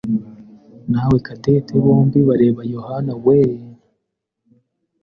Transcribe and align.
nawe 0.91 1.17
Cadette 1.25 1.73
bombi 1.83 2.19
bareba 2.29 2.61
Yohanawe. 2.73 3.39